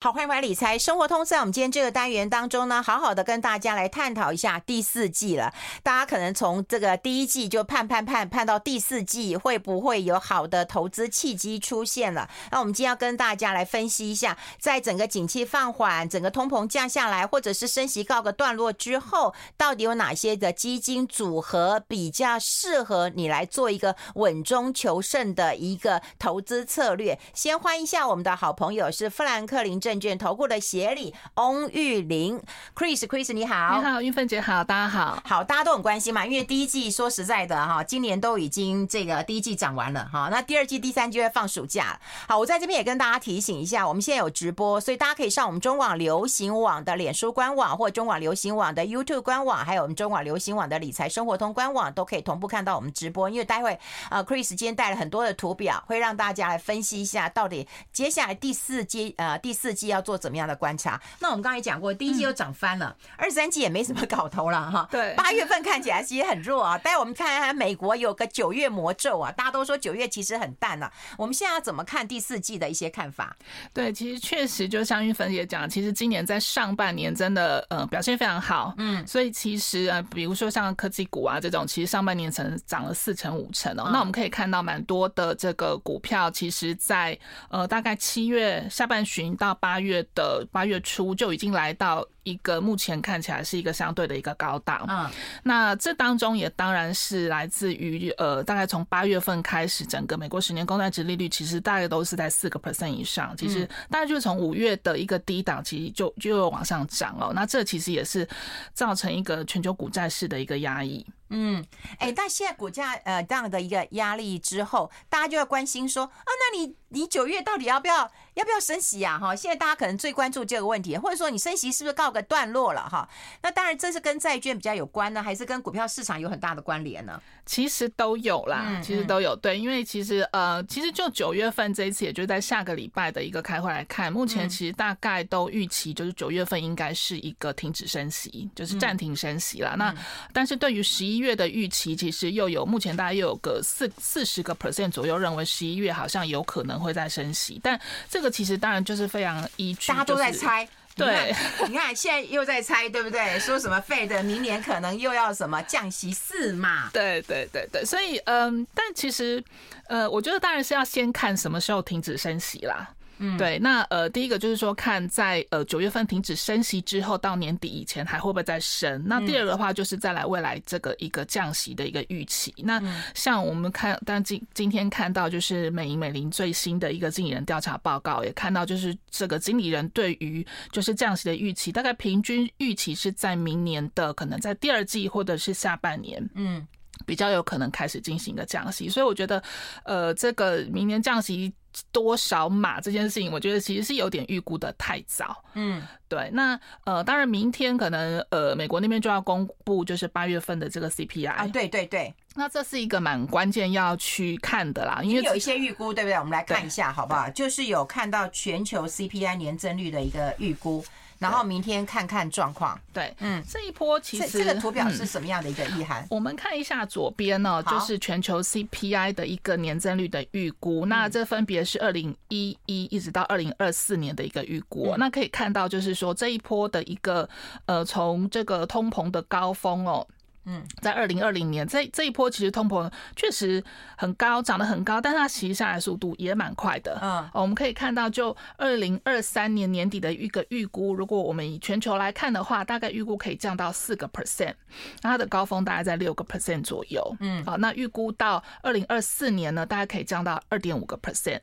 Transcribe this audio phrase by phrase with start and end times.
[0.00, 1.24] 好，欢迎回来理财生活通。
[1.24, 5.52] 在我们今天这个单元当中呢，好好的跟大家来探讨一下第四季了。
[5.82, 12.30] 大家可能从这个第一季就盼盼盼盼到第四季，会不会有好的投资契机出现了？
[12.52, 27.18] 那我们今天要跟大家来分析一下，在整个景气放缓、整个通膨降下来，或者是升息告个段落之后，到底有哪些的基金组合比较适合你来做一个稳中求胜的一个投资策略？
[27.34, 32.42] 先欢迎一下我们的好朋友，是富兰克林证券投顾的协理翁玉玲
[32.76, 41.98] ，Chris，Chris 你好，你好，玉芬姐好，大家好，好，大家都很关心嘛，因为第一季说实在的哈，今年都已经这个第一季讲完了哈，那第二季、第三季会放暑假。
[42.26, 53.30] 好，我在这边也跟大家提醒一下，我们现在有直播，所以大家可以上我们中广流行网的脸书官网，或中广流行网的 YouTube 官网，还有我们中广流行网的理财生活通官网，都可以同步看到我们直播。
[53.30, 53.78] 因为待会
[54.10, 60.18] 呃，Chris 今天带了很多的图表，会让大家来分析一下，到底接下来第四季呃第四季要做。
[60.18, 61.00] 怎么样的观察？
[61.20, 64.88] 那我们刚才讲过，第一季又涨翻了，二三季也没什么搞头了哈。
[64.90, 66.76] 对，八月份看起来其实很弱啊。
[66.76, 70.92] 待我们看看美国有个九月魔咒啊，大家都说九月其实很淡啊。
[71.16, 73.36] 我们现在要怎么看第四季的一些看法？
[73.72, 83.90] 对，其实确实就像玉芬姐讲，其实今年在上半年真的呃表现非常好，嗯，所以其实呃比如说像科技股啊这种，其实上半年曾涨了四成五成哦。
[83.92, 87.16] 那我们可以看到蛮多的这个股票，其实在
[87.50, 89.98] 呃大概七月下半旬到八八月。
[90.14, 95.10] 的八月初就已经来到一个目前看起来是一个相对的一个高档，嗯，
[95.42, 108.28] 那这当中也当然是来自于呃，大概从八月份开始，整个美国十年公债值利率其实大概都是在四个 percent 以上，其实大概就是从五月的一个低档，其实就就又往上涨哦，那这其实也是
[108.74, 111.06] 造成一个全球股债市的一个压抑。
[111.30, 111.62] 嗯，
[111.98, 119.18] 哎、欸，但现在股价呃这样的一个压力之后，大家就要关心说啊，那你你九月到底要不要要不要升息呀？
[119.18, 123.06] 哈，现在大家可能最关注这个问题，或者说你升息是不是告个段落了哈？
[123.42, 127.20] 那当然这是跟债券比较有关呢，还是跟股票市场有很大的关联呢？
[127.44, 129.36] 其实都有啦，其实都有。
[129.36, 139.76] 对，因为其实呃，其实就九月份这一次，也就是在下个礼拜的一个开会来看，目前其实大概都预期就是九月份应该是一个停止升息，就是暂停升息了。
[139.76, 139.94] 那
[140.32, 141.18] 但是对于十一。
[141.18, 147.76] 月的预期其实又有，目前大概又有个四四十个 percent 左右，认为十一月好像有可能会再升息，但
[148.08, 150.68] 这个其实当然就是非常依据，大家都在猜。
[150.98, 151.34] 对，
[151.68, 153.38] 你看现在又在猜，对不对？
[153.38, 156.90] 说什么 Fed 明年可能又要什么降息四嘛？
[156.92, 159.42] 对对对对，所以嗯，但其实
[159.86, 162.88] 呃，我觉得当然是要先看什么时候停止升息啦。
[163.18, 169.02] 嗯，对，那呃，第一个就是说，看在呃九月份停止升息之后，到年底以前还会不会再升？
[169.06, 172.54] 那第二个的话，就是再来未来这个一个降息的一个预期。
[172.58, 172.80] 那
[173.14, 186.66] 像我们看，但今今天看到就是美银美林最新的一个经理人调查报告，也看到就是这个经理人对于就是降息的预期，大概平均预期是在明年的可能在第二季或者是下半年，嗯，
[187.04, 188.88] 比较有可能开始进行一个降息。
[188.88, 189.42] 所以我觉得，
[189.84, 191.52] 呃，这个明年降息。
[191.92, 195.42] 多少码这件事情，我觉得其实是有点预估的太早。
[195.54, 196.28] 嗯，对。
[196.32, 202.14] 那呃，当然明天可能呃，美国那边就要公布就是八月份的这个 CPI 啊，对对对。
[202.34, 206.16] 那这是一个蛮关键要去看的啦，因为有一些预估，对不对？
[206.18, 207.28] 我们来看一下好不好？
[207.30, 210.84] 就是有看到全球 CPI 年增率的一个预估。
[211.18, 212.78] 然后明天看看状况。
[212.92, 216.06] 对，嗯，这一波其实这个图表是什么样的一个意涵？
[216.10, 220.86] 我们看一下左边呢，就是全球 CPI 的一个年增率的预估。
[220.86, 224.94] 那这分别是二零一一一直到二零二四年的一个预估。
[224.96, 227.28] 那可以看到，就是说这一波的一个
[227.66, 230.06] 呃，从这个通膨的高峰哦。
[230.50, 233.62] 嗯，在二零二零年这这一波，其实通膨确实
[233.98, 236.98] 很高，涨得很高，但是它其实下来速度也蛮快的。
[237.02, 244.54] 嗯，我们可以看到，就二零二三年年底的一个预估，如果我们以全球来看的话，大概预估可以降到四个 percent，
[245.02, 247.16] 那它的高峰大概在六个 percent 左右。
[247.20, 251.40] 嗯，好，那预估到二零二四年呢，大概可以降到二点五个 percent。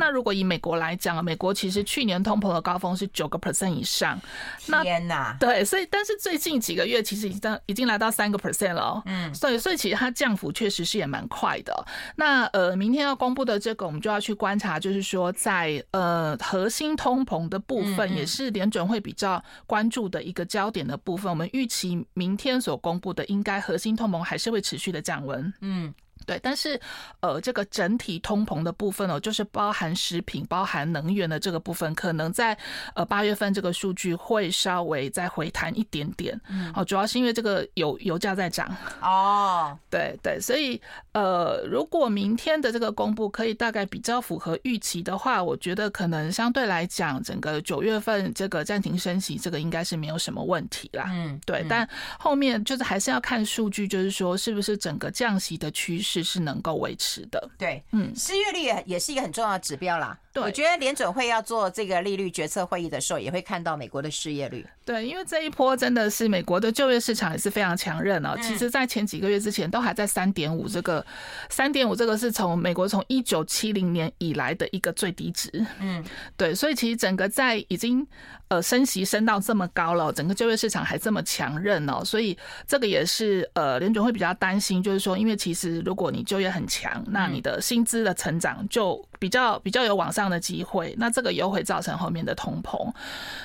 [0.00, 4.20] 那如果以美国来讲，美国其实去年通膨的高峰是九个 percent 以上。
[4.82, 5.36] 天哪！
[5.38, 11.86] 对，所以但是最近几个月其实已经已经来到三个 percent 了，嗯，所以所以其实它降幅确实是也蛮快的。
[12.16, 21.30] 那呃，明天要公布的这个，我们就要去观察，就是说在呃核心通膨的部分，也是联准会比较关注的一个焦点的部分。
[21.30, 25.94] 我们预期明天所公布的，应该核心通膨还是会持续的降温，嗯。
[26.28, 26.78] 对，但是
[27.20, 32.54] 呃，这个整体通膨的部分哦，就是包含食品、包含能源的这个部分，可能在
[32.94, 36.38] 呃八月份这个数据会稍微再回弹一点点。
[36.50, 38.68] 嗯，哦，主要是因为这个油油价在涨。
[39.00, 40.78] 哦，对对，所以
[41.12, 51.06] 呃，如果明天的这个公布可以大概比较符合预期的话，我觉得可能相对来讲，整个九月份这个暂停升息，这个应该是没有什么问题啦。
[51.08, 51.88] 嗯，对，但
[52.18, 56.17] 后面就是还是要看数据，就是说是不是整个降息的趋势。
[56.22, 60.18] 是能够维持的，对，嗯，失业率也也是一个很重要的指标啦。
[60.32, 64.64] 对，我觉得联准会要做这个利率决策会议的时候，也会看到美国的失业率。
[64.84, 68.36] 对，因为这一波真的是美国的就业市场也是非常强韧啊。
[68.42, 71.04] 其实，在前几个月之前都还在三点五，这个
[71.50, 75.50] 三点五这个是从美国从一九七零年以来的一个最低值。
[75.80, 76.04] 嗯，
[76.36, 78.06] 对，所以其实整个在已经
[78.48, 82.36] 呃升息升到这么高了，整个就业市场还这么强韧哦，所以
[82.66, 92.92] 这个也是呃联准会比较担心，就是说，因为其实如果你就业很强，那你的薪资的成长就比较比较有往上的机会，那这个又会造成后面的通膨，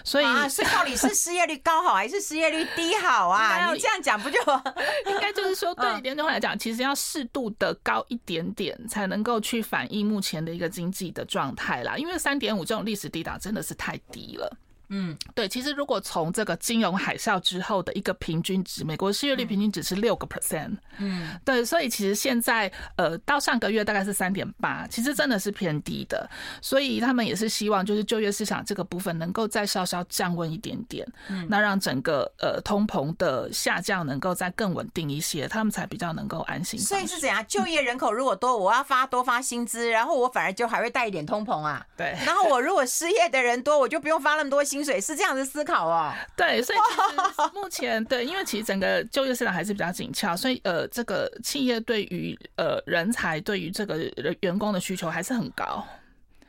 [0.04, 3.72] 所以啊，是到底是失业率高好还是失业率低好啊？
[3.74, 4.38] 你这样讲不就
[5.12, 11.98] 应该就是说， 对联准会来讲，其实要适度的高一点点，才能够去反映目前的一个经济的状态啦。
[11.98, 14.58] 因为三点五这种历史低档真的是太低了。
[14.96, 26.30] 嗯，对，其实如果从这个金融海啸之后的一个平均值，美国失业率平均值是六个 percent，嗯，对，所以其实现在呃到上个月大概是三点八，其实真的是偏低的，
[26.62, 36.80] 所以他们也是希望就是就业市场这个部分能够再稍稍降温一点点，嗯，那让整个呃通膨的下降能够再更稳定一些，他们才比较能够安心。
[36.80, 37.44] 所以是怎样？
[37.48, 44.83] 就业人口如果多，我要发多发薪资，然后我反而就还会带一点通膨啊，对，然后我如果失业的人多，我就不用发那么多薪。
[44.84, 53.98] 水是这样的思考哦， 对，所以其实目前对，因为其实整个就业市场还是比较紧俏，所以呃，这个企业对于呃人才对于这个
[54.42, 55.86] 员工的需求还是很高。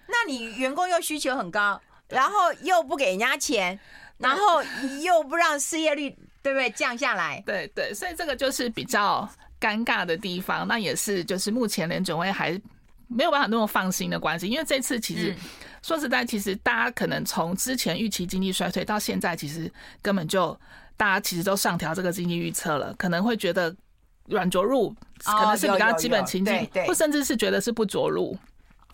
[0.07, 3.79] 那你员工又需求很高，然后又不给人家钱，
[4.19, 4.63] 然后
[5.03, 6.11] 又不让失业率
[6.43, 7.43] 对不对降下来？
[7.47, 9.29] 对对，所以这个就是比较
[9.61, 10.67] 尴尬的地方。
[10.69, 12.53] 那也是就是目前联准会还
[13.09, 15.35] 没有办法那么放心的关系，因为这次其实。
[15.85, 19.71] 嗯说实在，其实大家可能从之前预期经济衰退到现在，其实
[20.01, 20.59] 根本就
[20.97, 23.75] 大家其实都上调这个经济预测了，可能会觉得
[24.29, 24.89] 软着陆，
[25.23, 28.35] 可能是比较基本情景，或甚至是觉得是不着陆。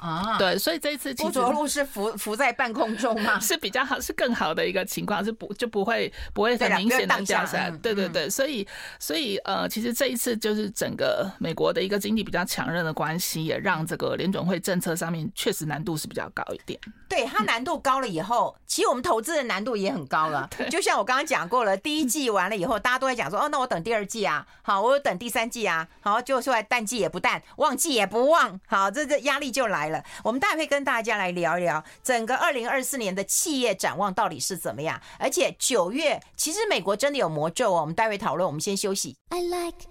[0.00, 3.38] 啊，对，所以这一次其实不着陆是浮浮在半空中吗？
[3.40, 7.70] 是比较好，是更好的一个情况，是不就不会不会很明显的降下来。
[7.70, 8.66] 对对对，所以
[8.98, 16.80] 所以呃，其实这一次就是整个美国的一个经济比较强韧的关系，也让这个联准会政策上面确实难度是比较高一点。
[17.08, 20.48] 对，它难度高了以后，其实我们投资的难度也很高了。
[20.70, 29.89] 就像我刚刚讲过了，第一季完了以后，大家都在讲说，哦，那我等第二季啊，好，我等第三季啊，好，就出来淡季也不淡，旺季也不旺，好，这这压力就来了。
[30.22, 35.00] 我们待会跟大家来聊一聊整个二零二四年的企业展望到底是怎么样。
[35.18, 37.80] 而且九月其实美国真的有魔咒哦。
[37.80, 39.16] 我们待会讨论，我们先休息。
[39.30, 39.88] I like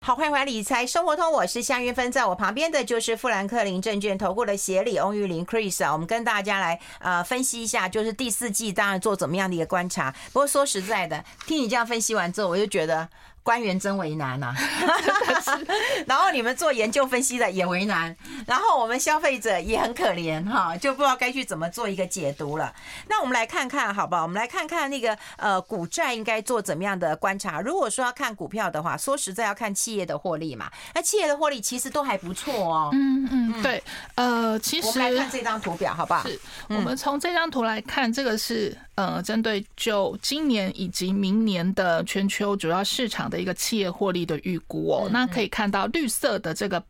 [0.00, 10.10] 好，欢迎回来理财生活通，我是夏云芬，在我旁边的就是富兰克林证券投顾的协理翁玉玲 Chris 啊，我们跟大家来呃分析一下，就是第四季当然做怎么样的一个观察。
[10.32, 13.06] 不过说实在的，听你这样分析完之后，我就觉得。
[13.48, 14.56] 官员真为难呐、 啊，
[16.06, 18.14] 然后你们做研究分析的也为难，
[18.46, 22.70] 然后我们消费者也很可怜哈，就不知道该去怎么做一个解读了。
[23.08, 24.20] 那我们来看看好不好？
[24.24, 27.62] 我们来看看那个呃股债应该做怎么样的观察。
[27.62, 30.70] 如果说要看股票的话，说实在要看企业的获利嘛。
[30.94, 32.90] 那企业的获利其实都还不错哦。
[32.92, 33.82] 嗯嗯，对，
[34.16, 36.22] 呃，其实我们来看这张图表好不好？
[36.28, 38.76] 是我们从这张图来看，这个是。
[38.98, 46.82] 呃，针对就今年以及明年的全球主要市场的一个企业获利的预估哦，那可以看到绿色的这个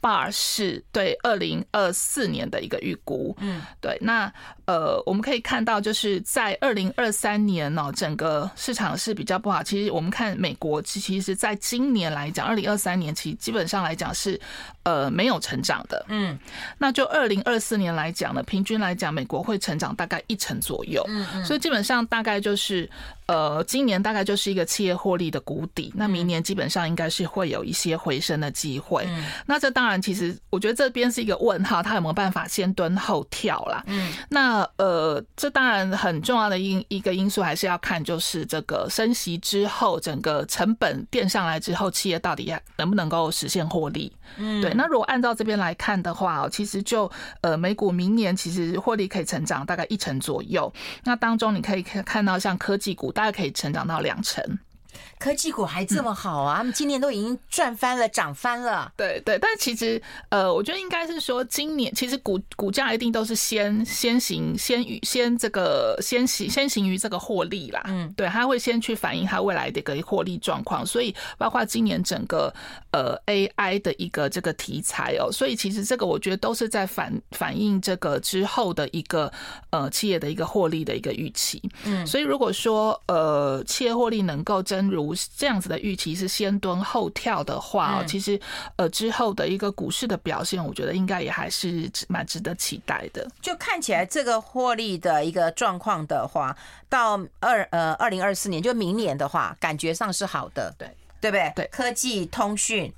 [0.00, 4.32] bar 是对二零二四年的一个预估，嗯，对，那
[4.66, 9.62] 呃，我们可以看到就是在二零二三年哦，整个市场是比较不好。
[9.62, 14.40] 其实我们看美国，其其实在今年来讲，二零二三年其实基本上来讲是
[14.84, 16.38] 呃没有成长的，嗯，
[16.78, 21.44] 那就二零二四年来讲呢，平均来讲，美国会成长大概一成左右，嗯嗯。
[21.44, 22.88] 所以基本上大概就是，
[23.26, 25.92] 呃，今年大概就是一个企业获利的谷底。
[25.96, 29.04] 那明年基本上应该是会有一些回升的机会。
[29.08, 33.82] 嗯那这当然，其实我觉得这边是一个问号，它有没有办法先蹲后跳啦？
[33.86, 44.12] 嗯，那呃，这当然很重要的因一个因素还是要看，就是这个升息之后，整个成本垫上来之后，企业到底能不能够实现获利？
[44.36, 44.74] 嗯，对。
[44.74, 50.70] 那如果按照这边来看的话，其实就呃，美股明年其实获利可以成长大概一成左右。
[51.04, 54.44] 那当中你可以看看到，像科技股大概可以成长到两成。
[55.18, 56.58] 科技股还这么好啊！
[56.58, 58.90] 他们今年都已经赚翻了，涨翻了。
[58.96, 67.82] 对对，但其实呃，我觉得应该是说，今年其实股股价一定都是先先行先于先这个先行先行于这个获利啦。
[67.86, 70.84] 嗯，对，它会先去反映它未来的一个获利状况。
[70.86, 72.52] 所以包括今年整个
[72.90, 79.30] 呃 AI 的一个这个题材哦，所以其实这个我觉得都是在反反映这个之后的一个
[79.70, 81.62] 呃企业的一个获利的一个预期。
[81.84, 88.40] 嗯，所以如果说呃企业获利能够真如这样子的预期是先蹲后跳的话，其实
[88.76, 93.28] 呃之后的一个股市的表现，我觉得应该也还是蛮值得期待的。
[93.42, 96.56] 就看起来这个获利的一个状况的话，
[96.88, 100.88] 到二呃二零二四年就明年的话，感觉上是好的，对
[101.20, 101.52] 对不对？
[101.54, 102.90] 对，科技通讯，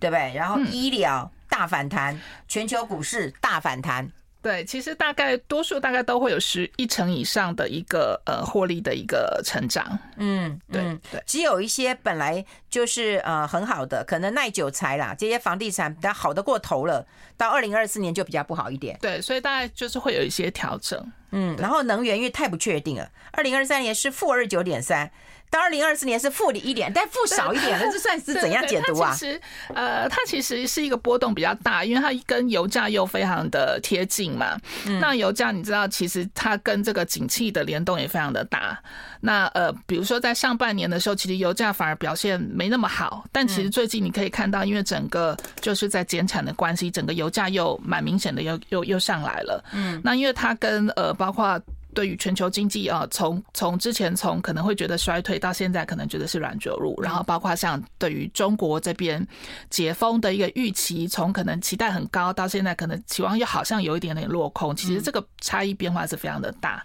[0.00, 0.34] 对不对？
[0.34, 4.10] 然后医疗大反弹，全球股市大反弹。
[4.42, 9.96] 对，其实大概多数大概都会有十一成以上的一个呃获利的一个成长。
[10.16, 17.06] 嗯，对对，只有一些本来就是呃很好的，可能耐久财啦，这些房地产比较好的过头了，
[17.36, 18.98] 到二零二四年就比较不好一点。
[19.00, 21.12] 对，所以大概就是会有一些调整。
[21.30, 25.10] 嗯，然后能源因为太不确定了，二零二三年是负二九点三。
[25.52, 29.14] 到二零二四年是负的一点，但负少一点了，这算是怎样解读啊？
[29.14, 29.40] 其实，
[29.74, 34.58] 呃，它其实是一个波动比较大，因为它跟油价又非常的贴近嘛。
[34.98, 38.80] 那油价你知道，其实它跟这个景气的联动也非常的大。
[39.20, 49.62] 那呃，比如说在上半年的时候，其实油价反而表现没那么好，但其实最近你可以看到，因为整个就是在减产的关系，整个油价又蛮明显的又又又上来了。
[49.74, 51.60] 嗯，那因为它跟呃，包括。
[51.94, 59.26] 对于全球经济啊，从从之前从可能会觉得衰退，到现在可能觉得是软着陆，然后包括像对于中国这边
[59.68, 66.82] 解封的一个预期，从可能期待很高，到现在可能期望又好像有一点点落空，其实这个差异变化是非常的大。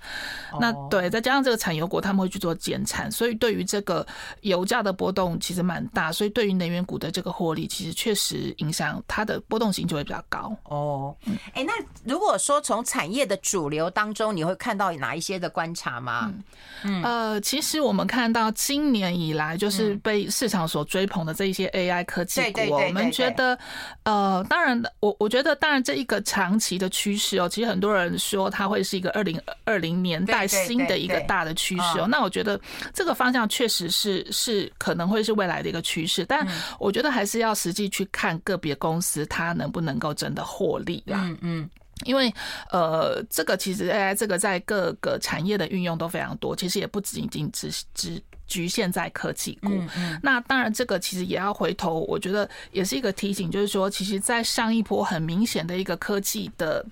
[0.60, 4.06] 那对，再加上这个产油国他们会去做减产，所以对于这个
[4.42, 10.54] 油价的波动其实蛮大，所以对于能源股的这个获利，其实确实影响它的波动性就会比较高。
[10.64, 11.16] 哦，
[11.54, 11.72] 哎，那
[12.04, 14.97] 如果说从产业的主流当中，你会看到。
[14.98, 16.34] 哪一些的观察吗？
[16.84, 23.58] 嗯，呃，其实我们看到今年以来，就是被市场所追捧的这一些 AI 科技股，我们觉得，
[24.04, 32.08] 呃，当然，我我觉得，当然，这一个长期的趋势哦，其实很多人说它会是一个二零二零年代新的一个大的趋势哦。
[32.08, 32.60] 那我觉得
[32.94, 36.48] 这个方向确实是是可能会是未来的一个趋势，但
[36.80, 41.20] 我觉得还是要实际去看个别公司它能不能够真的获利啦。
[41.24, 41.70] 嗯嗯。
[42.06, 42.34] 因为
[42.72, 49.70] 呃，这个其实 AI 这个在各个产业的运用都非常多，其实也不仅仅只只局限在科技股。
[49.70, 50.20] 嗯嗯。
[50.22, 56.86] 那当然，这个其实也要回头，我觉得也是一个提醒，就是说，其实，在上一波很明显的一个科技的。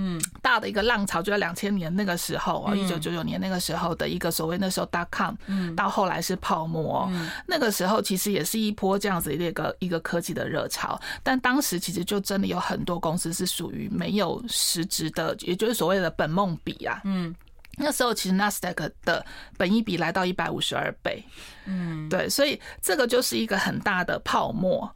[0.00, 17.34] 嗯，大的一个浪潮就在两千年那个时候啊，一九九九年那个时候的一个所谓那时候 dot com，嗯，到后来是泡沫，嗯，那个时候其实也是一波这样子的一个一个科技的热潮，但当时其实就真的有很多公司是属于没有实质的，也就是所谓的本梦比啊，嗯，
[17.76, 19.26] 那时候其实 Nasdaq 的
[19.56, 21.24] 本益比来到一百五十二倍，
[21.66, 24.88] 嗯，对，所以这个就是一个很大的泡沫。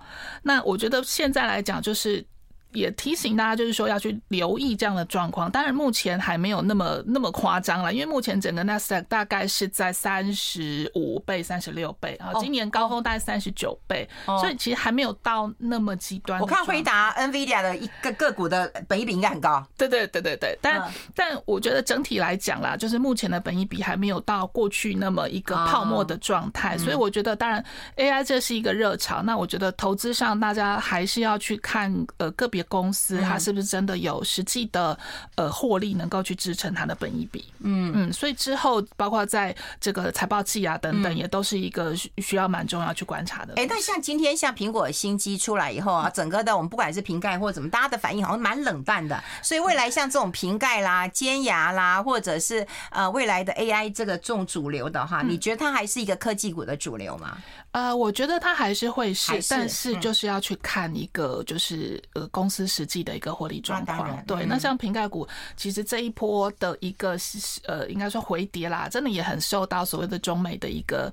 [0.44, 2.24] 那我觉得现在来讲就是。
[2.72, 5.50] 也提醒大家，就是说要去留意这样的状况。
[5.50, 16.40] 当然，目前还没有那么那么夸张了，因为目前整个 Nasdaq 大概是在三十五倍、三十六倍啊，今年高峰大概三十九倍，所以其实还没有到那么极端。
[16.40, 19.62] 我看回答、NVIDIA 的一个个股的本益比应该很高。
[19.76, 27.62] 对对对对对，但但我觉得整体来讲啦，就是目前的本益比还没有到过去那么一个泡沫的状态，所以我觉得，当然
[27.96, 32.61] AI 这是一个热潮，那我觉得投资上大家还是要去看呃个别。
[32.64, 34.98] 公司它是不是真的有实际的
[35.36, 37.44] 呃获利能够去支撑它的本益比？
[37.60, 43.54] 嗯嗯，所以之后包括在这个财报季啊等等，也都是一个需要蛮重要去观察的。
[43.56, 49.22] 哎，那像今天像苹果新机出来以后啊，整个的我们不管是瓶盖或者怎么，大家的反应好像蛮冷淡的。
[49.42, 57.38] 所以未来像这种瓶盖啦、尖牙啦，或者是呃未来的 AI 这个重主流的话，你觉得它还是一个科技股的主流吗？
[57.70, 64.22] 呃，我觉得它还是会是，但是就是要去看一个就是呃公司实际的一个获利状况。
[64.26, 67.16] 对，那像瓶盖股，其实这一波的一个
[67.66, 71.12] 呃，应该说回跌啦，真的也很受到所谓的中美的一个。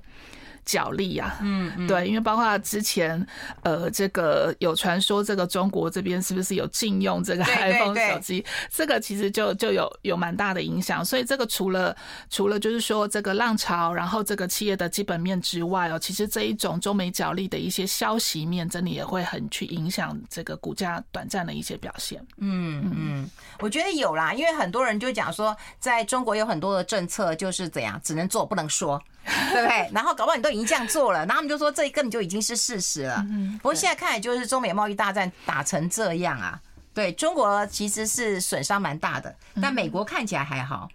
[0.64, 3.26] 角力呀，嗯，对，因为包括之前，
[3.62, 8.44] 呃，这个有传说，这个中国这边是不是有禁用这个 iPhone 手机？
[8.70, 11.04] 这个其实就就有有蛮大的影响。
[11.04, 11.96] 所以这个除了
[12.28, 22.24] 除了就是说这个浪潮，然后这个企业的基本面之外哦，其实这一种中美角力的一些消息面，真的也会很去影响这个股价短暂的一些表现。
[22.38, 29.00] 嗯嗯，我觉得有啦，因为很多人就讲说，在中国有很多的政策就是怎样，只能做不能说。
[29.52, 29.90] 对不对？
[29.92, 33.24] 然后搞不好你都已经这样做了，然后他们就说这根本就已经是事实了。
[33.58, 36.60] 不过现在看来就是中美贸易大战打成这样啊，
[36.94, 40.88] 对中国其实是损伤蛮大的，但美国看起来还好。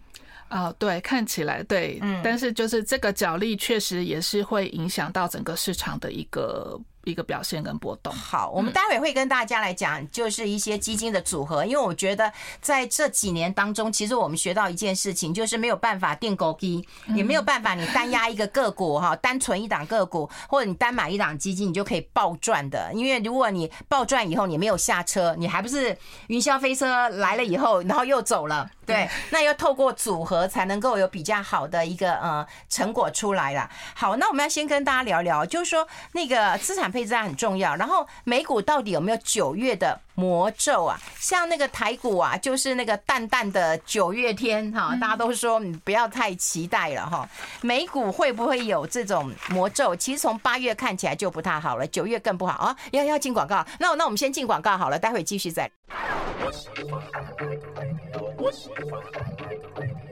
[0.49, 6.79] 哦，对，看起来对，嗯，但是就是这个角力确实也是会影响到整个市场的一个。
[7.05, 8.13] 一个表现跟波动。
[8.13, 11.65] 好，我们待会会跟大家来讲，就是一些基金的组合。
[11.65, 12.31] 因为我觉得
[12.61, 16.85] 在这几年当中，其实我们学到一件事情，就是没有办法定狗基，
[17.15, 22.91] 也没有办法你单押一个个股哈，单存一档个股，或者你单买一档基金，你就可以暴赚的。
[22.93, 25.97] 因为如果你暴赚以后，你没有下车，你还不是
[26.27, 28.69] 云霄飞车来了以后，然后又走了。
[28.85, 33.69] 对，那要透过组合才能够有比较好的一个呃成果出来了。
[33.93, 37.75] 好，那我们要先跟大家聊聊，就是说那个资产配置很重要。
[37.75, 40.99] 然后美股到底有没有九月的魔咒啊？
[41.19, 47.27] 像那个台股啊，就是那个淡淡的九月天哈，大家都说你不要太期待了哈。
[47.61, 49.95] 美股会不会有这种魔咒？
[49.95, 52.75] 其实从八月看起来就不太好了，九月更不好啊。
[52.91, 55.69] 要要进广告，那那我们先进广告好了，待会继续再。
[58.51, 59.01] 喜欢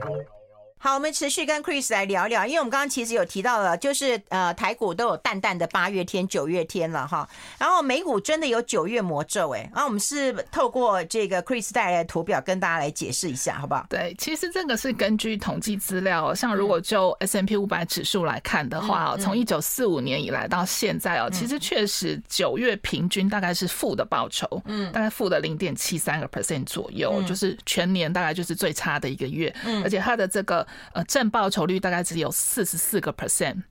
[0.01, 0.42] I。
[0.83, 7.25] 好，我们持续跟 Chris 来聊聊，因为我们刚刚其实有提到了，就是呃台股都有淡淡的八月天、九月天了哈，
[7.57, 13.85] 然后美股真的有九月魔咒哎，然后我们是透过这个 Chris 带来的图表跟大家来解释一下，好不好？
[13.87, 30.67] 对，其实这个是根据统计资料，像如果就 S&P 五百指数来看的话哦，从一九四五年以来到现在哦，其实确实九月平均大概是负的报酬，嗯，大概负的零点七三个 percent 左右，就是全年大概就是最差的一个月，嗯，而且它的这个。
[30.93, 33.61] 呃，正报酬率大概只有四十四个 percent，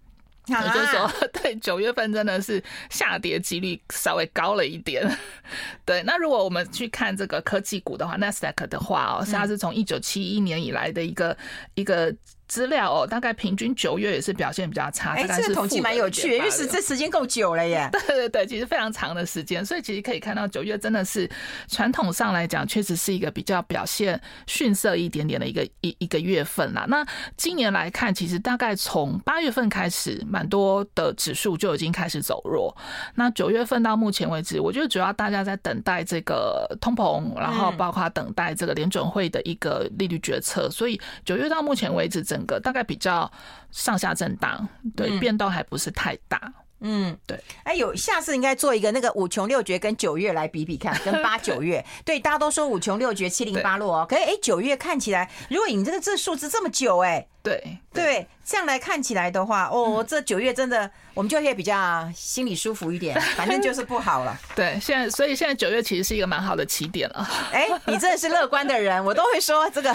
[0.47, 5.07] 也就是说， 对九月份真的是下跌几率稍微高了一点。
[5.85, 11.37] 对，那如果我们去看这个科技股的话，Nasdaq 的话哦，它是从一九七一年以来的一个
[11.75, 12.15] 一个。
[12.53, 15.13] 资料哦，大概平均九月也是表现比较差。
[15.13, 17.89] 哎，这个统计蛮有趣的，因为是这时间够久了耶。
[18.07, 21.27] 对对对，其实非常长的时间，所以其实可以看到九月真的是
[21.67, 26.85] 传统上来讲，确实是一个比较表现逊色一点点的一个一一个月份啦。
[26.89, 27.03] 那
[27.39, 32.77] 今年来看，其实大概从八月份开始，蛮多的指数就已经开始走弱。
[33.15, 40.69] 那九月份到目前为止，我觉得主要大家在等待这个通膨，然后包括等待这个联准会的一个利率决策。
[40.69, 43.31] 所以九月到目前为止，整个大概比较
[43.71, 46.53] 上下震荡，对，变动还不是太大。
[46.85, 47.39] 嗯，对。
[47.63, 51.85] 哎，有下次应该做一个那个五穷六绝跟九月来比比看，跟八九月。
[52.05, 60.91] 对，大家都说五穷六绝七零八落哦，可是哎，九月看起来，如果你这个这数字这么久，哎，对对，这样来看起来的话，哦，这九月真的。
[61.15, 64.35] 我们就会比较心里舒服一点， 反正就是不好了。
[64.57, 67.29] 对，现在所以现在九月其实是一个蛮好的起点了。
[67.53, 69.95] 哎，你真的是乐观的人，我都会说这个。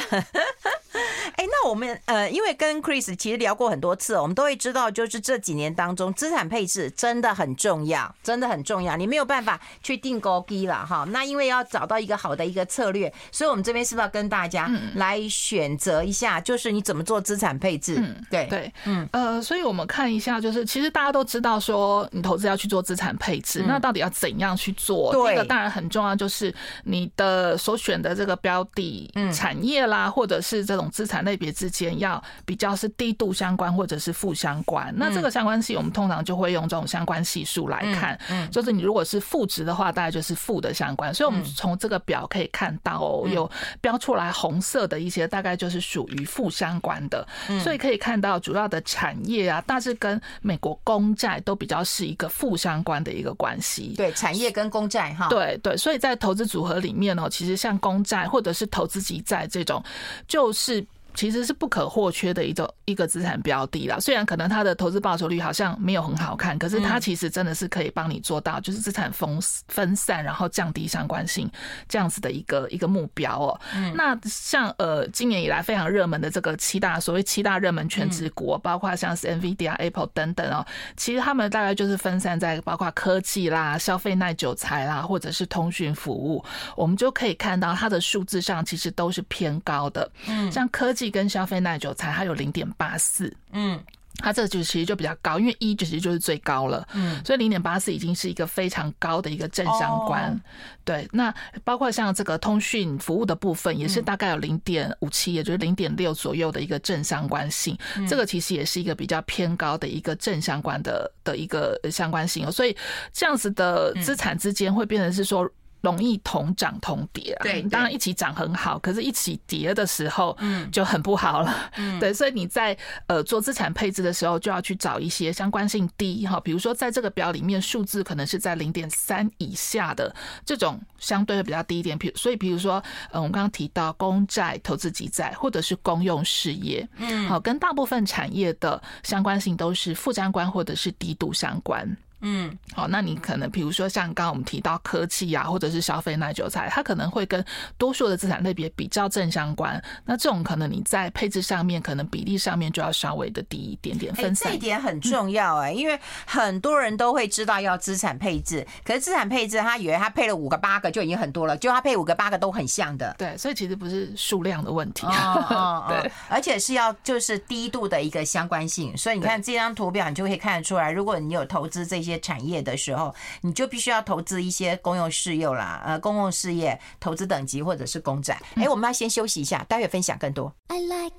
[1.38, 8.95] 哎，那我们呃，因为跟 Chris 其实聊过很多次，我们都会知道，就是这几年当中资产配置真的很重要，真的很重要。
[8.95, 11.04] 你没有办法去定高低了哈。
[11.10, 17.95] 那因为要找到一个好的一个策略，所以我们这边是不是要跟大家来选择一下，就是你怎么做资产配置？
[17.97, 21.08] 嗯，对对，嗯呃，所以我们看一下，就是其实大。
[21.08, 25.13] 家都知道说，你投资要去做资产配置，那到底要怎样去做？
[25.13, 34.94] 这个当然很重要，就是你的所选的这个标的产业啦，或者是这种资产类别之间要比较是低度相关，或者是负相关。
[34.98, 41.13] 那这个相关系，我们通常就会用这种相关系数来看，嗯就是你如果是负值的话，大概就是负的相关。
[41.13, 43.50] 所以，我们从这个表可以看到哦，有
[43.82, 47.28] 标出来红色的一些，大概就是属于负相关的。
[47.63, 59.84] 所以可以看到，主要的产业啊，大致跟美国公公债都比较是一个负相关的一个关系，对产业跟公债哈，对对，所以在投资组合里面呢，其实像公债或者是投资级债这种，
[60.28, 60.84] 就是。
[61.18, 64.00] 其实是不可或缺的一种一个资产标的啦。
[64.00, 69.28] 虽然可能它的投资报酬率好像没有很好看，可是它其实真的是可以帮你做到，就是资产分
[69.68, 71.50] 分散，然后降低相关性
[71.90, 73.60] 这样子的一个一个目标哦。
[73.96, 80.64] 那像呃今年以来非常热门的这个七大所谓七大热门全职股，包括像是 NVIDIA、Apple 等等哦，
[80.96, 90.08] 其实他们大概就是分散在包括科技啦、消费耐久材啦，或者是通讯服务，我们就可以看到它的数字上其实都是偏高的。
[90.28, 91.07] 嗯，像科技。
[91.10, 93.80] 跟消费耐久材它有零点八四，嗯，
[94.17, 100.39] 它这就其实就比较高，因为一其实就是最高了，嗯，所以零点八四已经是一个非常高的一个正相关，
[100.84, 101.08] 对。
[101.12, 112.52] 那包括像这个通讯服务的部分，也是大概有零点五七，也就是零点六左右的一个正相关性，这个其实也是一个比较偏高的一个正相关的的一个相关性哦。
[112.52, 112.76] 所以
[113.13, 115.50] 这样子的资产之间会变成是说。
[115.82, 117.44] 容易同涨同跌啊。
[117.44, 121.72] 对，当然一起涨很好，可是一起跌的时候，嗯，就很不好了。
[121.78, 130.13] 嗯， 对，所以你在呃做资产配置的时候，就要去找一些相关性低哈，比如说在这个表里面数字可能是在零点三以下的
[130.46, 131.98] 这种相对会比较低一点。
[131.98, 141.98] 比所以比如说，嗯，我们刚刚提到公债、投资级债或者是公用事业，嗯，好，跟大部分产业的相关性都是负相关或者是低度相关。
[142.22, 147.44] 嗯，好，那你可能比如说像刚刚我们提到科技啊，或者是消费耐久材，它可能会跟
[147.78, 149.80] 多数的资产类别比较正相关。
[150.04, 154.50] 那这种可能你在配置上面，可能比例上面就要稍微的低一点点分散。
[154.50, 163.14] 这一点很重要哎，因为很多人都会知道要资产配置，可是资产配置他以为他配了五个八个就已经很多了，就他配五个八个都很像的。
[163.20, 165.06] 对，所以其实不是数量的问题，
[165.88, 168.98] 对，而且是要就是低度的一个相关性。
[168.98, 172.07] 所以你看这张图表，你就可以看得出来，如果你有投资这些。
[172.08, 178.41] 些产业的时候，你就必须要投资一些公用事业啦，呃，公共事业投资等级或者是公债。
[178.56, 180.54] 哎，我们要先休息一下，待会分享更多。
[180.67, 181.15] I like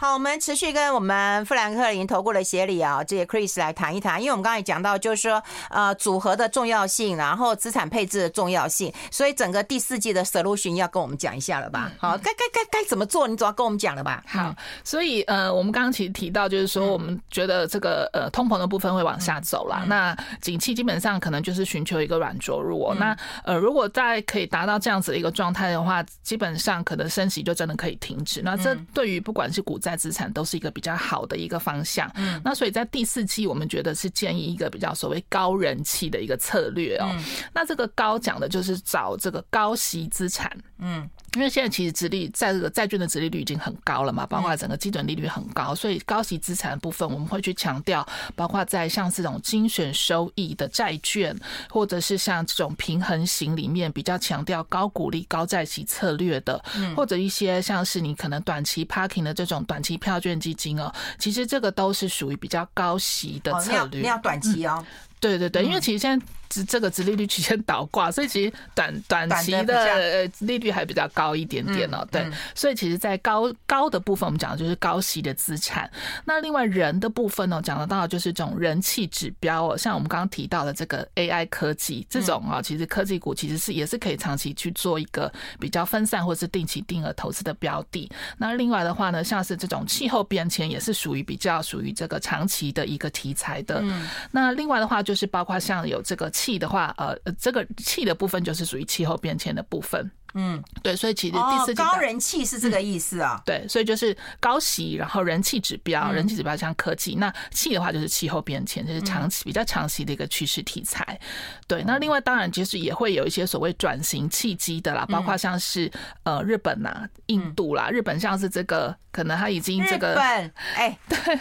[0.00, 11.92] 好，我们持续跟我们富兰克林投顾的协理啊，这些 Chris 来谈一谈，因为我们刚才讲到，就是说呃组合的重要性，然后资产配置的重要性，所以整个第四季的 solution 要跟我们讲一下了吧？
[11.98, 14.24] 好，该该该该怎么做，你总要跟我们讲了吧？
[14.26, 22.96] 好，所以呃，我们刚刚其实提到，就是说我们觉得这个呃通膨的部分会往下走啦，那景气基本上可能就是寻求一个软着陆哦。
[22.98, 28.40] 那呃，如果在可以达到这样子的一个状态的话，基本上可能升息就真的可以停止。
[28.40, 37.08] 那这对于不管是股债，资产都是一个比较好的一个方向，嗯，那所以在第四季，我们觉得是建议一个比较所谓高人气的一个策略哦。
[37.52, 41.08] 那这个高讲的就是找这个高息资产，嗯。
[41.34, 51.36] 因为现在其实殖利在这个债券的殖利率已经很高了嘛，包括整个基准利率很高，所以高息资产部分我们会去强调，包括在像这种精选收益的债券，
[51.68, 56.60] 或者是像这种平衡型里面比较强调高股利高债息策略的，
[56.96, 64.00] 或者一些像是你可能短期 parking 的这种短期票券基金哦，其实这个都是属于比较高息的策略。
[64.00, 64.84] 你要短期哦。
[65.20, 72.04] 对对对，因为其实现在这这个殖利率曲线倒挂，所以其实短短期的利率还比较高一点点哦。
[72.10, 75.88] 对，所以其实，在高高的部分，我们讲的就是高息的资产。
[76.24, 88.10] 那另外人的部分呢，讲得到的就是这种人气指标哦，像我们刚刚提到的这个 AI 科技这种啊，其实科技股其实是也是可以长期去做一个比较分散或是定期定额投资的标的。
[88.38, 93.84] 那另外的话呢，像是这种气候变迁也是属于比较属于这个长期的一个题材的。
[94.32, 95.10] 那另外的话就。
[95.10, 100.10] 就是包括像有这个气的话，呃，这个气的部分就是属于气候变迁的部分。
[100.34, 103.40] 嗯，对，所以其实第四季高人气是这个意思啊。
[103.44, 111.18] 对，所以就是高息，然后人气指标，人气指标像科技，那气的话就是气候变迁，就是长期比较长期的一个趋势题材。
[111.66, 115.90] 对，那另外当然其实也会有一些所谓转型契机的啦，包括像是
[116.22, 120.52] 呃日本呐、印度啦，日本像是这个可能它已经这个日本。
[120.74, 120.98] 哎。
[121.08, 121.40] 对。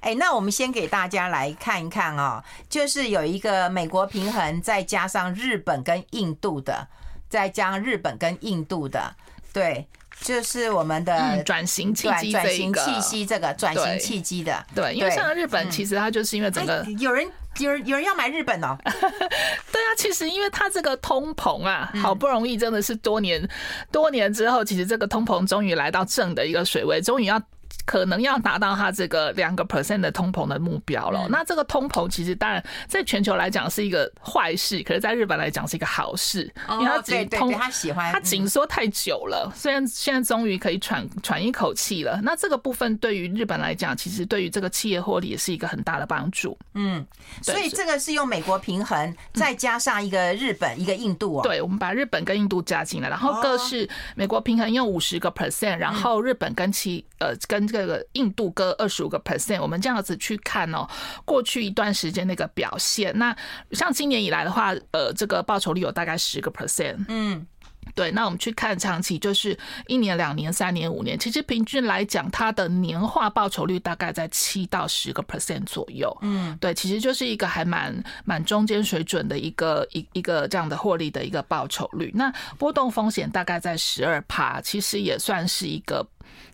[0.00, 6.88] 哎，那我们先给大家来看一看哦，就是有一个美国平衡，再加上日本跟印度的，
[7.28, 9.14] 再将日本跟印度的，
[9.52, 9.86] 对，
[10.20, 23.48] 就是我们的转型契机，转型契机这个转型契机的，对，因为像日本，其实它就是因为整个有人有人有人要买日本哦， 对啊，其实因为它这个通膨啊，好不容易真的是多年
[23.90, 27.42] 多年之后，其实这个通膨终于来到正的一个水位，终于要。
[27.86, 31.26] 可能要达到它这个两个 percent 的通膨的目标了。
[31.30, 42.20] 那这个通膨其实当然在全球来讲是一个坏事，可是在日本来讲是一个好事，因为它紧通，他喜欢它紧缩太久了，虽然现在终于可以喘喘一口气了。
[42.24, 46.58] 那这个部分对于日本来讲，其实对于这个企业获利也是一个很大的帮助。
[46.74, 47.06] 嗯，
[47.40, 51.42] 所以这个是用美国平衡再加上一个日本一个印度哦。
[51.44, 57.64] 对，我们把日本跟印度加进来，然后各是美国平衡用五十个 percent，然后日本跟其呃跟。
[57.76, 60.88] 这个印度各二十五个 percent，我们这样子去看哦，
[61.24, 63.36] 过去一段时间那个表现，那
[63.72, 67.46] 像今年以来的话，呃，这个报酬率有大概十个 percent，嗯。
[67.94, 76.14] 对，那我们去看长期，就是一年、两年、三年、五年，其实平均来讲，它的年化报酬率大概在七到十个 percent 左右。
[76.20, 82.10] 嗯，对，其实就是一个还蛮蛮中间水准的一个一一个这样的获利的一个报酬率。
[82.12, 86.06] 那波动风险大概在十二趴，其实也算是一个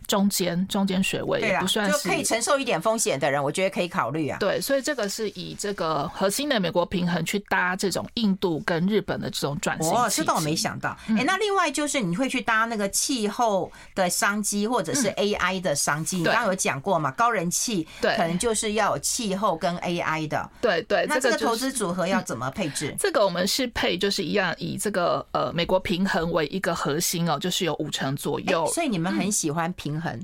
[0.07, 4.37] 中间中间水位，也不算是就可以承受一点风险的人，我觉得可以考虑啊。
[4.39, 9.91] 对，所以这个是以这个核心的美国平衡去搭这种印度跟日本的这种转型。
[9.91, 10.95] 哦，这倒我没想到。
[11.07, 16.17] 哎、那另外就是你会去搭那个气候的商机，或者是 AI 的商机。
[16.17, 17.09] 嗯、你刚刚有讲过嘛？
[17.11, 20.49] 高人气，对，可能就是要有气候跟 AI 的。
[20.59, 22.93] 对对，那这个投资组合要怎么配置？
[22.99, 28.67] 这个我们是配，就是一样以这个呃美国平衡为一个核心哦，就是有五成左右。
[28.73, 30.19] 所以你们很喜欢平衡。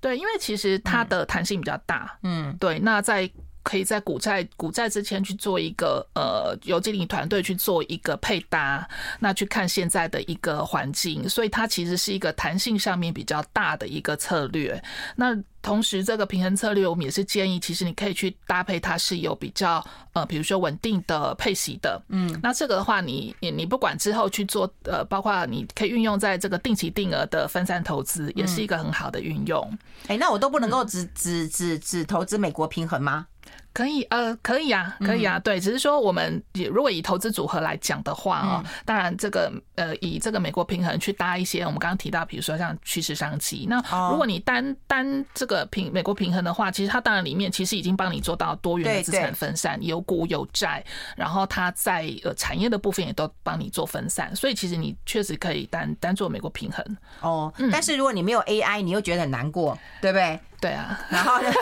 [0.00, 2.18] 对，因为其实它的弹性比较大。
[2.22, 2.78] 嗯，对。
[2.78, 3.30] 那在
[3.62, 14.82] 可以在股债股债之前去做一个呃，由经理团队去做一个配搭，那去看现在的一个环境，所以它其实是一个弹性上面比较大的一个策略。
[15.14, 22.00] 那同时，这个平衡策略我们也是建议，其实你可以去搭配，它是有比较呃，比如说稳定的配息的。
[22.08, 29.78] 嗯，那这个的话你，你你不管之后去做呃，包括你可以运用在这个定期定额的分散投资，也是一个很好的运用。
[30.06, 33.26] 哎，那我都不能够只只只只投资美国平衡吗？
[33.72, 43.66] 可以，呃，可以啊，可以啊，对，只是说我们如果以投资组合来讲的话啊，当然这个呃，以这个美国平衡去搭一些我们刚刚提到，比如说像趋势商机。
[43.68, 43.76] 那
[44.10, 50.84] 如果你单单这个平美国平衡的话，其实它当然里面其实已经帮你做到多元的资产分散，有股有债，
[51.16, 56.84] 然后它在呃产业的部分也都帮你做分散，所以其实你确实可以单单做美国平衡。
[57.20, 60.38] 哦，但是如果你没有 AI，你又觉得很难过，对不对？
[60.60, 61.50] 对啊，然后呢？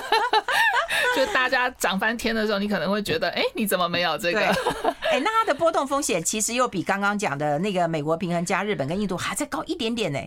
[1.15, 4.41] 就大家涨翻天的时候，你可能会觉得，哎，你怎么没有这个？
[4.41, 10.19] 哎，那它的波动风险其实又比刚刚讲的那个美国平衡加日本跟印度还再高一点点呢。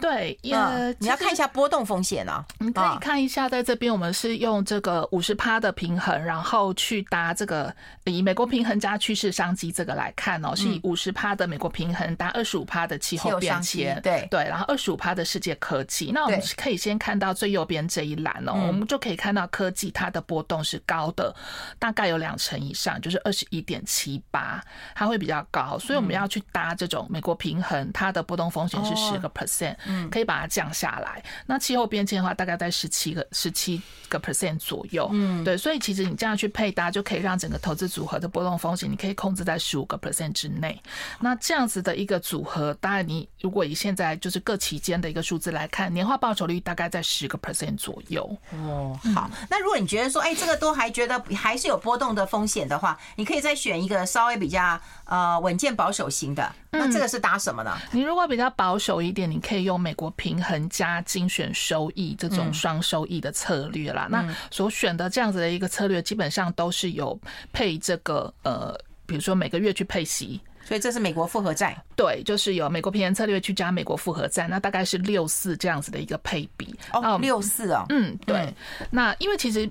[0.00, 2.44] 对，呃，你要看一下波动风险啊。
[2.58, 16.10] 你可以看一下，在这边我们是用这个五十趴的平衡，然后去搭这个以美国平衡加趋势商机这个来看哦，是以五十趴的美国平衡搭二十五趴的气候变迁，对对，然后二十五趴的世界科技。
[16.12, 21.34] 那我们可以先看到最右边这一栏哦，我们就可以看到科技它的波动是高的，
[21.78, 24.62] 大概有两成以上，就是二十一点七八，
[24.94, 29.76] 它会比较高，所以我们要去搭这种美国平衡，它的波动风险是十个 percent。
[29.90, 31.22] 嗯，可以把它降下来。
[31.46, 35.08] 那气候变迁的话，大概在十七个十七个 percent 左右。
[35.12, 40.80] 嗯，对，所以其实你这样去配搭，就可以让整个投资组合的波动风险，你可以控制在十五个 percent 之内。
[41.18, 48.24] 那这样子的一个组合，当然你如果以现在就是各期间的一个数字来看，年化报酬率大概在十个 percent 左右。
[48.52, 49.28] 哦，好。
[49.48, 56.54] 那如果你觉得说，哎，这个都还觉得还是有波动的风险的话，你可以再选一个稍微比较呃稳健保守型的。
[56.70, 57.76] 那这个是搭什么呢？
[57.90, 59.79] 你如果比较保守一点，你可以用。
[59.80, 67.18] 美国平衡加精选收益这种双收益的策略啦，那所选的这样子的一个策略，基本上都是有
[67.52, 70.40] 配这个呃，比如说每个月去配息。
[70.70, 78.54] 所以这是美国复合债，对，就是有美国平衡策略去加美国复合债，那大概是六四这样子的一个配比哦，六四哦，嗯，对。
[78.88, 79.68] 那因为其实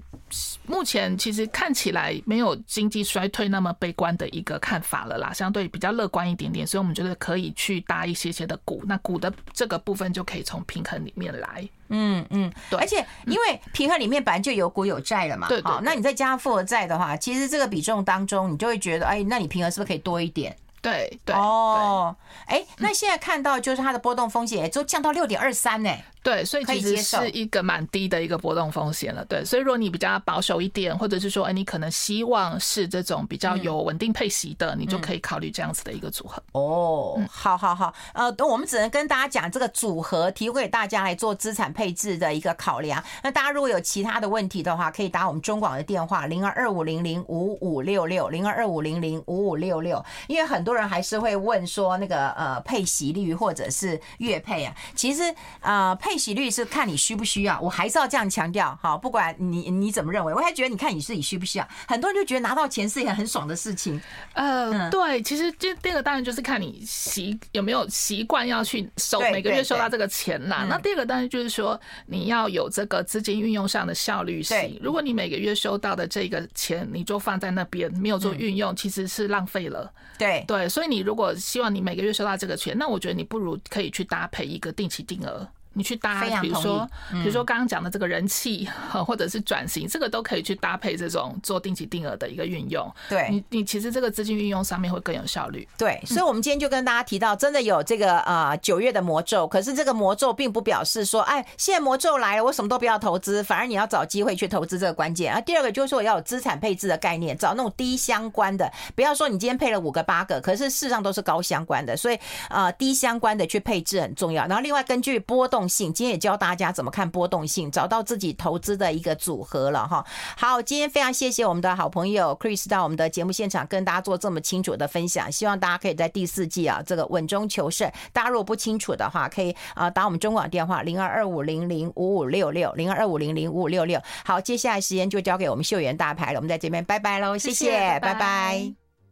[0.67, 12.77] 目前其实看起来没有经济衰退那么悲观的一个看法了啦，相对比较乐观一点点，所以我们觉得可以去搭一些些的股，那股的这个部分就可以从平衡里面来，嗯嗯，对。
[12.77, 20.53] 而且因为平衡里面本来就有股有债了嘛，对，好，那你再加复合债的话，其实这个比重当中，你就会觉得，哎，那你平衡是不是可以多一点？
[20.81, 22.15] 对对哦，
[22.45, 25.89] 哎，那现在看到就是它的波动风险也就降到六点二三呢。
[26.21, 29.23] 对，所以其实是一个蛮低的一个波动风险了。
[29.23, 36.43] 对，所以如果你比较保守一点，或者是说，哎，你可能希望是这种比较有稳定配息的，你就可以考虑这样子的一个组合。
[36.51, 43.01] 哦，好好好，呃，我们只能跟大家讲这个组合，提供给大家来做资产配置的一个考量。
[43.23, 55.23] 那大家如果有其他的问题的话，可以打我们中广的电话零二二五零零五五六六零二二五零零五五六六，因为很多人还是会问说那个呃配息率或者是月配啊，其实
[55.61, 56.09] 呃配。
[56.09, 61.67] 配息率是看你需不需要，我还是要这样强调，哈，不管你你怎么认为，我还觉得你看你自己需不需要。
[61.87, 64.01] 很多人就觉得拿到钱是一件很爽的事情，
[64.33, 70.65] 呃，对，其实这第二个当然就是看你习有没有习惯要去收每个月收到这个钱啦。
[70.67, 74.79] 那第二个当然就是说你要有这个资金运用上的效率性。
[74.81, 79.93] 如果你每个月收到的这个钱你就放在那边没有做运用，其实是浪费了。
[80.17, 85.47] 对对，对所以你如果希望你每个月收到这个钱，那我觉得你不如可以去搭配一个定期定额。
[85.73, 88.67] 你去搭，比如说，比如说刚刚讲的这个人气，
[89.05, 92.91] 或者是转型，这个都可以去搭配这种做定期定额的一个运用。
[93.07, 95.65] 对，你你其实这个资金运用上面会更有效率。
[95.77, 105.31] 对，所以，我们今天就跟大家提到，真的有这个呃九月的魔咒，可是这个魔咒并不表示说，哎，现在魔咒来了，我什么都不要投资，反而你要找机会去投资这个关键。
[105.31, 114.47] 啊，第二个就是说要有资产配置的概念，找那种低相关的，不要说你今天配了五个八个，可是事实上都是高相关的，所以呃低相关的去配置很重要。
[114.47, 115.58] 然后另外根据波动。
[115.59, 115.91] 动性。
[115.91, 120.05] 今天也教大家怎么看波动性，找到自己投资的一个组合了哈。
[120.37, 125.29] 好，今天非常谢谢我们的好朋友 Chris 到我们的节目现场跟大家做这么清楚的分享。
[125.29, 127.91] 希望大家可以在第四季啊这个稳中求胜。
[128.13, 134.01] 大家如果不清楚的话，可以啊打我们中广电话零二二五零零五五六六零二二五零零五五六六。
[134.23, 136.39] 好，接下来时间就交给我们秀媛大牌了。
[136.39, 137.99] 我们在这边拜拜喽，谢谢。
[137.99, 138.88] 拜拜。